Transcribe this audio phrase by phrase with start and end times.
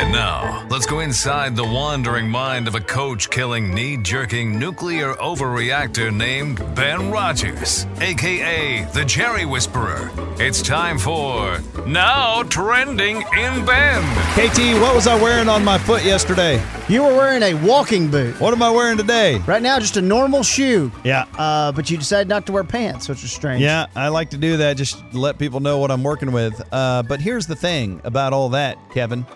[0.00, 5.12] And now, let's go inside the wandering mind of a coach killing, knee jerking nuclear
[5.16, 10.10] overreactor named Ben Rogers, aka the Jerry Whisperer.
[10.38, 14.02] It's time for Now Trending in Ben.
[14.32, 16.64] KT, what was I wearing on my foot yesterday?
[16.88, 18.40] You were wearing a walking boot.
[18.40, 19.36] What am I wearing today?
[19.46, 20.90] Right now, just a normal shoe.
[21.04, 21.26] Yeah.
[21.36, 23.60] Uh, but you decided not to wear pants, which is strange.
[23.60, 26.58] Yeah, I like to do that just to let people know what I'm working with.
[26.72, 29.26] Uh, but here's the thing about all that, Kevin,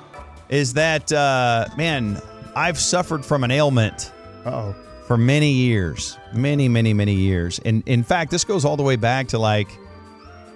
[0.54, 2.20] is that, uh, man,
[2.54, 4.12] I've suffered from an ailment
[4.46, 4.74] oh
[5.06, 6.16] for many years.
[6.32, 7.58] Many, many, many years.
[7.64, 9.68] And in fact, this goes all the way back to like,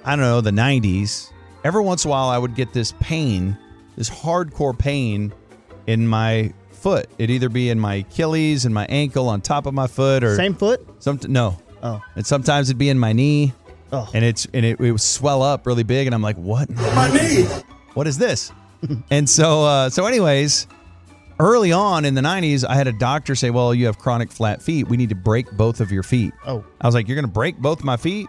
[0.04, 1.32] I don't know, the 90s.
[1.64, 3.58] Every once in a while, I would get this pain,
[3.96, 5.34] this hardcore pain
[5.86, 7.08] in my foot.
[7.18, 10.36] It'd either be in my Achilles and my ankle on top of my foot or
[10.36, 10.86] Same foot?
[11.02, 11.58] some no.
[11.82, 12.00] Oh.
[12.14, 13.52] And sometimes it'd be in my knee.
[13.92, 14.08] Oh.
[14.14, 16.70] And it's and it, it would swell up really big and I'm like, "What?
[16.70, 17.44] My knee.
[17.94, 18.52] What is this?"
[19.10, 20.66] and so uh so anyways,
[21.40, 24.62] early on in the 90s, I had a doctor say, "Well, you have chronic flat
[24.62, 24.88] feet.
[24.88, 26.64] We need to break both of your feet." Oh.
[26.80, 28.28] I was like, "You're going to break both my feet?"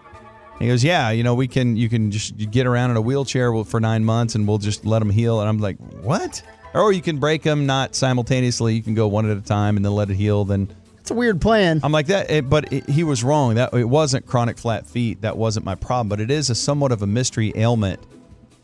[0.54, 3.02] And he goes, "Yeah, you know, we can you can just get around in a
[3.02, 6.42] wheelchair for 9 months and we'll just let them heal." And I'm like, "What?"
[6.74, 8.76] Or you can break them not simultaneously.
[8.76, 10.46] You can go one at a time and then let it heal.
[10.46, 11.80] Then It's a weird plan.
[11.84, 13.56] I'm like that, it, but it, he was wrong.
[13.56, 15.22] That it wasn't chronic flat feet.
[15.22, 16.10] That wasn't my problem.
[16.10, 18.00] But it is a somewhat of a mystery ailment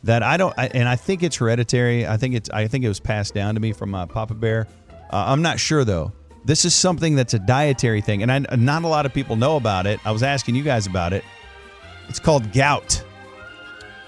[0.05, 0.53] that I don't.
[0.57, 2.07] I, and I think it's hereditary.
[2.07, 2.49] I think it's.
[2.49, 4.67] I think it was passed down to me from uh, Papa Bear.
[5.11, 6.11] Uh, I'm not sure though.
[6.45, 9.57] This is something that's a dietary thing, and I, not a lot of people know
[9.57, 9.99] about it.
[10.05, 11.23] I was asking you guys about it.
[12.07, 13.03] It's called gout.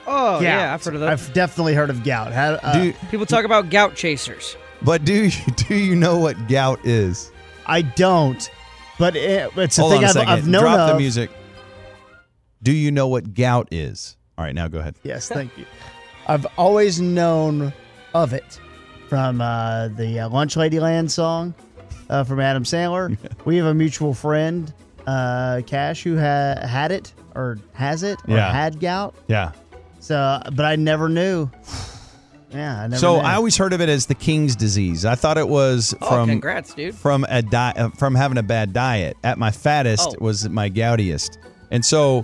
[0.09, 0.73] Oh, yeah, Gout.
[0.73, 1.09] I've heard of that.
[1.09, 2.31] I've definitely heard of gout.
[2.31, 4.55] How, uh, Do, People talk about gout chasers.
[4.83, 5.31] but do you,
[5.67, 7.31] do you know what gout is?
[7.65, 8.49] I don't,
[8.99, 10.29] but it, it's a Hold thing on a I've, second.
[10.29, 10.89] I've known Drop of.
[10.95, 11.31] the music.
[12.63, 14.15] Do you know what gout is?
[14.37, 14.95] All right, now go ahead.
[15.03, 15.65] Yes, thank you.
[16.27, 17.73] I've always known
[18.13, 18.59] of it
[19.09, 21.53] from uh, the uh, Lunch Ladyland song
[22.09, 23.17] uh, from Adam Sandler.
[23.45, 24.71] we have a mutual friend,
[25.07, 28.51] uh, Cash, who ha- had it or has it or Yeah.
[28.51, 29.15] had gout.
[29.27, 29.53] Yeah.
[29.99, 31.49] So, but I never knew.
[32.49, 32.95] Yeah, I never.
[32.95, 33.23] So knew.
[33.23, 35.03] I always heard of it as the king's disease.
[35.03, 36.95] I thought it was Oh, from congrats, dude.
[36.95, 39.17] from a di- uh, from having a bad diet.
[39.21, 40.23] At my fattest Oh.
[40.23, 41.37] was my goutiest,
[41.71, 42.23] and so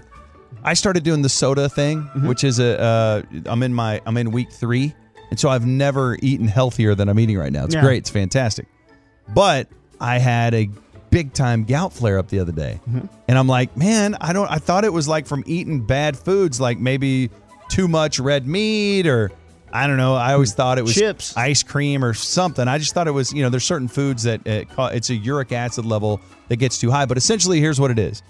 [0.64, 2.28] I started doing the soda thing, Mm-hmm.
[2.28, 4.94] which is a uh, I'm in my I'm in week three,
[5.30, 7.66] and so I've never eaten healthier than I'm eating right now.
[7.66, 7.82] It's Yeah.
[7.82, 8.68] great, it's fantastic,
[9.34, 9.68] but
[10.00, 10.70] I had a
[11.10, 13.06] big time gout flare up the other day, Mm-hmm.
[13.28, 14.50] and I'm like, man, I don't.
[14.50, 17.30] I thought it was like from eating bad foods, like maybe
[17.70, 19.32] too much red meat or.
[19.76, 20.14] I don't know.
[20.14, 21.36] I always thought it was Chips.
[21.36, 22.68] ice cream or something.
[22.68, 25.52] I just thought it was, you know, there's certain foods that it, it's a uric
[25.52, 27.08] acid level that gets too high.
[27.08, 28.22] But essentially, here's what it is: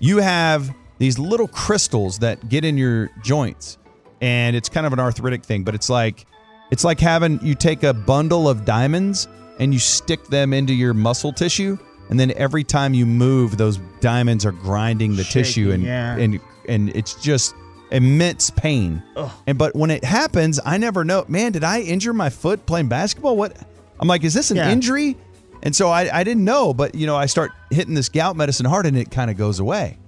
[0.00, 0.70] you have
[1.02, 3.76] these little crystals that get in your joints,
[4.20, 5.64] and it's kind of an arthritic thing.
[5.64, 6.26] But it's like
[6.70, 9.26] it's like having you take a bundle of diamonds
[9.58, 11.76] and you stick them into your muscle tissue,
[12.08, 16.16] and then every time you move, those diamonds are grinding the tissue, and yeah.
[16.16, 17.56] and and it's just
[17.90, 19.02] immense pain.
[19.48, 21.24] And but when it happens, I never know.
[21.26, 23.36] Man, did I injure my foot playing basketball?
[23.36, 23.56] What?
[23.98, 24.70] I'm like, is this an Yeah.
[24.70, 25.16] injury?
[25.64, 28.66] And so I, I didn't know, but you know, I start hitting this gout medicine
[28.66, 29.98] hard, and it kind of goes away.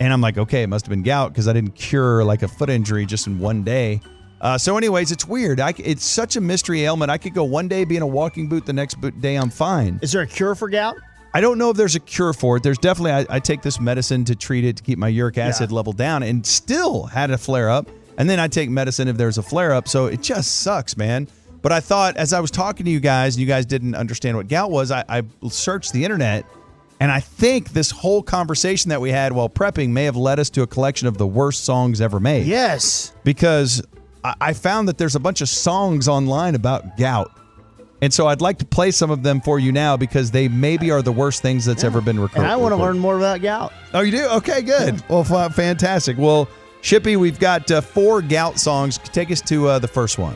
[0.00, 2.48] And I'm like, okay, it must have been gout because I didn't cure like a
[2.48, 4.00] foot injury just in one day.
[4.40, 5.60] Uh, so, anyways, it's weird.
[5.60, 7.10] I it's such a mystery ailment.
[7.10, 9.98] I could go one day be in a walking boot, the next day I'm fine.
[10.02, 10.96] is there a cure for gout?
[11.34, 12.62] I don't know if there's a cure for it.
[12.62, 15.70] There's definitely I, I take this medicine to treat it to keep my uric acid
[15.70, 15.76] Yeah.
[15.76, 17.88] level down, and still had a flare up.
[18.16, 19.86] And then I take medicine if there's a flare up.
[19.86, 21.28] So it just sucks, man.
[21.62, 24.38] But I thought as I was talking to you guys, and you guys didn't understand
[24.38, 24.90] what gout was.
[24.90, 26.46] I, I searched the internet,
[27.00, 30.50] and I think this whole conversation that we had while prepping may have led us
[30.50, 33.12] to a collection of the worst songs ever made Yes.
[33.24, 33.82] because
[34.22, 37.30] I found that there's a bunch of songs online about gout.
[38.02, 40.90] And so I'd like to play some of them for you now because they maybe
[40.90, 42.42] are the worst things that's ever been recorded.
[42.44, 43.72] And I want to learn more about gout.
[43.94, 44.26] Oh, you do?
[44.36, 45.02] Okay, good.
[45.08, 46.16] Well, fa- fantastic.
[46.18, 46.48] Well,
[46.82, 48.96] Shippy, we've got uh, four gout songs.
[48.98, 50.34] Take us to uh, the first one.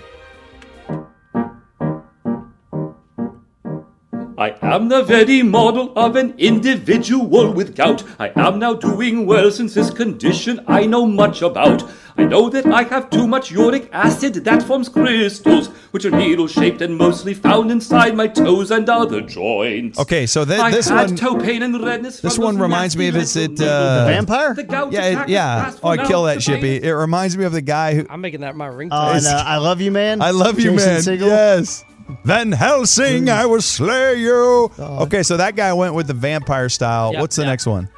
[4.36, 8.02] I am the very model of an individual with gout.
[8.18, 11.84] I am now doing well since this condition I know much about.
[12.16, 16.46] I know that I have too much uric acid that forms crystals, which are needle
[16.46, 19.98] shaped and mostly found inside my toes and other joints.
[19.98, 22.20] Okay, so th- I this had one, toe pain and redness.
[22.20, 24.54] this from one reminds me of nasty is it uh, The vampire?
[24.54, 25.74] The gout Yeah, it, yeah.
[25.82, 26.82] Oh, I kill that Shippy.
[26.82, 28.90] It reminds me of the guy who I'm making that my ringtone.
[28.92, 30.22] Oh, and, uh, I love you, man.
[30.22, 31.00] I love you, Jason man.
[31.00, 31.26] Segel?
[31.26, 31.84] Yes.
[32.24, 34.70] Van Helsing, I will slay you.
[34.78, 37.12] Okay, so that guy went with the vampire style.
[37.12, 37.50] Yep, What's the yep.
[37.50, 37.88] next one?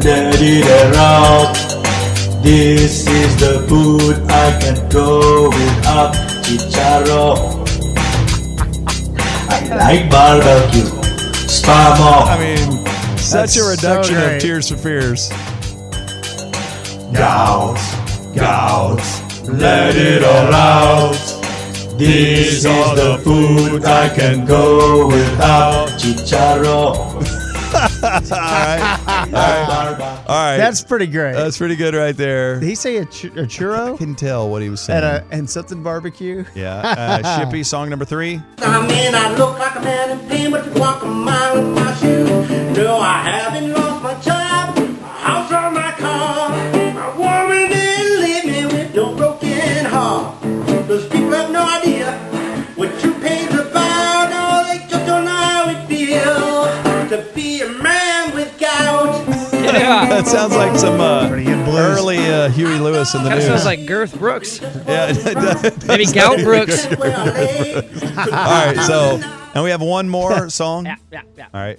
[0.00, 1.54] Let it out.
[2.42, 6.14] This is the food I can go without.
[6.48, 7.36] Chicharro.
[9.50, 10.88] I like barbecue.
[11.46, 12.24] Spamo.
[12.26, 14.40] I mean, such a so reduction of great.
[14.40, 15.28] Tears for Fears.
[17.12, 17.94] Gouts,
[18.34, 21.14] gouts, let it all out.
[21.98, 25.88] This is the food I can go without.
[25.98, 27.16] Chicharro.
[27.74, 29.26] All right.
[29.30, 30.24] Barba.
[30.28, 30.56] All right.
[30.56, 31.34] That's pretty great.
[31.34, 32.60] That's pretty good right there.
[32.60, 35.02] Did he say a, ch- a I churro can tell what he was saying.
[35.04, 36.44] and, a, and something barbecue?
[36.54, 36.78] yeah.
[36.78, 38.40] Uh, Shippy, song number three.
[38.58, 41.94] I mean, I look like a man in pain, but walk a mile in my
[41.96, 42.50] shoes.
[42.76, 44.47] No, I haven't lost my job,
[60.18, 61.76] That sounds like some uh, Pretty good blues.
[61.78, 63.62] early uh, Huey Lewis in the Kind of news.
[63.62, 64.60] sounds like Girth Brooks.
[64.62, 65.86] yeah, it does.
[65.86, 66.86] Maybe Gout Brooks.
[66.96, 67.84] Where I.
[68.26, 69.20] All right, so
[69.54, 70.86] and we have one more song.
[70.86, 71.46] Yeah, yeah, yeah.
[71.54, 71.78] All right.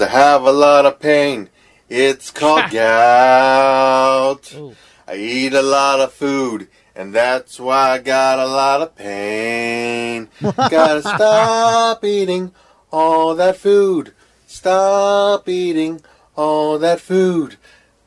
[0.00, 1.48] I have a lot of pain.
[1.88, 4.52] It's called gout.
[4.56, 4.74] Ooh.
[5.06, 10.28] I eat a lot of food, and that's why I got a lot of pain.
[10.42, 12.52] Gotta stop eating
[12.90, 14.12] all that food.
[14.48, 16.00] Stop eating
[16.38, 17.56] all that food.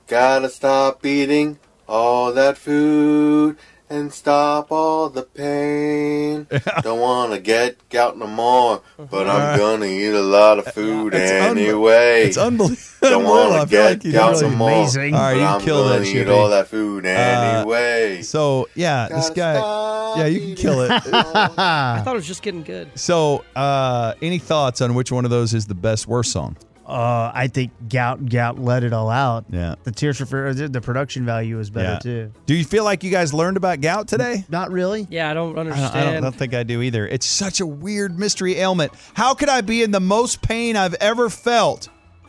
[0.08, 3.58] Gotta stop eating all that food
[3.90, 6.48] and stop all the pain.
[6.82, 9.58] Don't wanna get gout no more, but I'm uh-huh.
[9.58, 12.24] gonna eat a lot of uh, food It's unbe- anyway.
[12.24, 12.88] It's unbelievable.
[13.02, 14.70] Don't wanna feel get like you gout really- more.
[14.72, 15.14] amazing.
[15.14, 16.30] All right, you I'm killed gonna that eat shit.
[16.30, 18.22] all that food uh, anyway.
[18.22, 20.20] So yeah, this Gotta guy.
[20.22, 20.92] Yeah, you can kill it.
[21.14, 22.98] I thought it was just getting good.
[23.00, 26.56] So, uh, any thoughts on which one of those is the best worst song?
[26.92, 29.46] Uh, I think Gout Gout let it all out.
[29.50, 29.76] Yeah.
[29.84, 32.00] The Tears for Fears, the production value is better Yeah.
[32.00, 32.32] too.
[32.46, 34.44] Do you feel like you guys learned about gout today?
[34.50, 35.08] Not really.
[35.10, 35.98] Yeah, I don't I don't, understand.
[36.00, 37.08] I don't, I don't think I do either.
[37.08, 38.92] It's such a weird mystery ailment.
[39.14, 41.88] How could I be in the most pain I've ever felt,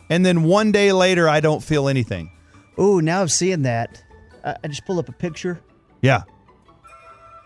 [0.09, 2.31] and then one day later I don't feel anything?
[2.79, 4.03] Oh, now I'm seeing that.
[4.44, 5.61] I, I just pulled up a picture.
[6.03, 6.23] Yeah,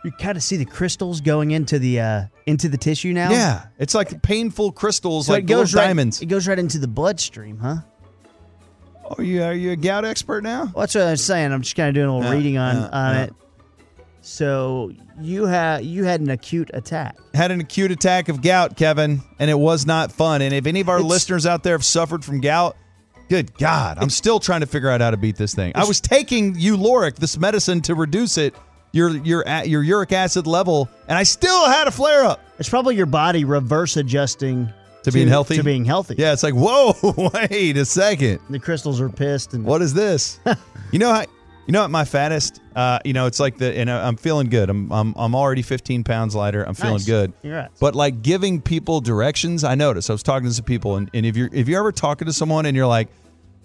[0.04, 3.30] You kind of see the crystals going into the uh, into the tissue now.
[3.30, 3.66] yeah.
[3.78, 6.22] It's like painful crystals, So like it goes little right, diamonds.
[6.22, 7.76] It goes right into the bloodstream, huh?
[9.08, 10.64] Oh, you are you a gout expert now?
[10.64, 11.52] Well, that's what I was saying.
[11.52, 13.22] I'm just kind of doing a little Yeah, reading on yeah, on yeah.
[13.24, 13.34] it.
[14.20, 17.16] So you had you had an acute attack.
[17.34, 20.42] had an acute attack of gout, Kevin, and it was not fun.
[20.42, 22.76] And if any of our It's- listeners out there have suffered from gout,
[23.28, 25.72] good God, I'm still trying to figure out how to beat this thing.
[25.76, 28.54] I was taking Uloric, this medicine, to reduce it,
[28.96, 32.40] your your your uric acid level, and I still had a flare up.
[32.58, 34.68] It's probably your body reverse adjusting
[35.04, 35.56] To being healthy?
[35.56, 36.14] To being healthy.
[36.18, 36.94] Yeah, it's like, whoa,
[37.50, 40.40] wait a second, The crystals are pissed and what is this?
[40.92, 41.20] you know, how,
[41.66, 44.70] you know, at my fattest, uh, you know, it's like the, and I'm feeling good.
[44.70, 46.64] I'm I'm I'm already 15 pounds lighter.
[46.66, 47.06] I'm feeling Nice.
[47.06, 47.32] good.
[47.42, 47.78] Congrats.
[47.78, 50.08] But like giving people directions, I noticed.
[50.08, 52.32] I was talking to some people, and, and if you're if you're ever talking to
[52.32, 53.08] someone and you're like,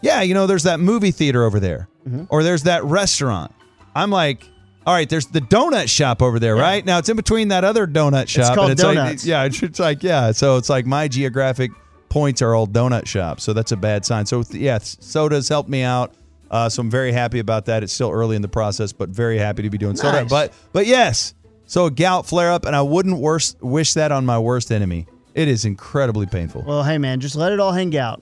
[0.01, 2.23] yeah, you know, there's that movie theater over there, Mm-hmm.
[2.29, 3.51] or there's that restaurant.
[3.95, 4.47] I'm like,
[4.85, 6.83] all right, there's the donut shop over there, right?
[6.85, 8.55] Now it's in between that other donut shop.
[8.55, 9.25] called and it's Like, donuts.
[9.25, 10.31] yeah, it's, it's like yeah.
[10.31, 11.71] So it's like my geographic
[12.09, 14.25] points are all donut shops, so that's a bad sign.
[14.25, 16.13] So yeah, sodas helped me out.
[16.49, 17.81] Uh, so I'm very happy about that.
[17.83, 20.25] It's still early in the process, but very happy to be doing soda.
[20.29, 21.33] But but yes,
[21.65, 25.07] so a gout flare up, and I wouldn't worst, wish that on my worst enemy.
[25.33, 26.63] It is incredibly painful.
[26.67, 28.21] well, hey man, just let it all hang out.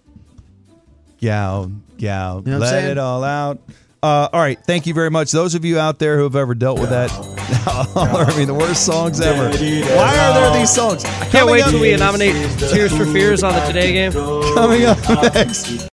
[1.22, 3.60] Gout, gout, You know let it all out.
[4.02, 5.32] Uh, all right, thank you very much.
[5.32, 7.12] Those of you out there who have ever dealt with that,
[7.96, 9.50] I mean, the worst songs ever.
[9.50, 11.04] Why are there these songs?
[11.04, 14.12] I Can't wait till we nominate Tears for Fears on the Today game.
[14.14, 14.98] coming up
[15.34, 15.90] next.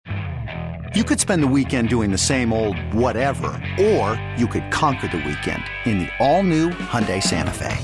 [0.93, 3.47] You could spend the weekend doing the same old whatever,
[3.79, 7.75] or you could conquer the weekend in the all-new Hyundai Santa Fe.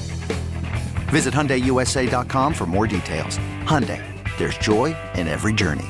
[1.10, 3.38] Visit HyundaiUSA.com for more details.
[3.64, 4.02] Hyundai,
[4.38, 5.86] there's joy in every journey.